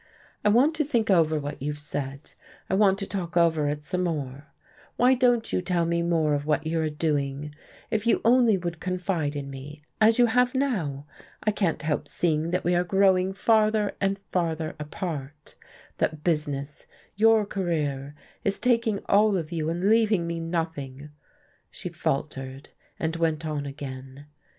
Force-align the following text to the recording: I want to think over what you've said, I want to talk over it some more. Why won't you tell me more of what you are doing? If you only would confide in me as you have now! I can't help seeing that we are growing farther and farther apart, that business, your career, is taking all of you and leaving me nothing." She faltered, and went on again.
I 0.43 0.49
want 0.49 0.73
to 0.77 0.83
think 0.83 1.11
over 1.11 1.37
what 1.39 1.61
you've 1.61 1.77
said, 1.77 2.33
I 2.71 2.73
want 2.73 2.97
to 2.97 3.05
talk 3.05 3.37
over 3.37 3.67
it 3.69 3.83
some 3.83 4.05
more. 4.05 4.47
Why 4.97 5.15
won't 5.21 5.53
you 5.53 5.61
tell 5.61 5.85
me 5.85 6.01
more 6.01 6.33
of 6.33 6.43
what 6.47 6.65
you 6.65 6.81
are 6.81 6.89
doing? 6.89 7.53
If 7.91 8.07
you 8.07 8.19
only 8.25 8.57
would 8.57 8.79
confide 8.79 9.35
in 9.35 9.51
me 9.51 9.83
as 10.01 10.17
you 10.17 10.25
have 10.25 10.55
now! 10.55 11.05
I 11.43 11.51
can't 11.51 11.83
help 11.83 12.07
seeing 12.07 12.49
that 12.49 12.63
we 12.63 12.73
are 12.73 12.83
growing 12.83 13.31
farther 13.31 13.91
and 14.01 14.17
farther 14.31 14.75
apart, 14.79 15.53
that 15.99 16.23
business, 16.23 16.87
your 17.15 17.45
career, 17.45 18.15
is 18.43 18.57
taking 18.57 19.01
all 19.07 19.37
of 19.37 19.51
you 19.51 19.69
and 19.69 19.87
leaving 19.87 20.25
me 20.25 20.39
nothing." 20.39 21.11
She 21.69 21.89
faltered, 21.89 22.69
and 22.99 23.15
went 23.17 23.45
on 23.45 23.67
again. 23.67 24.25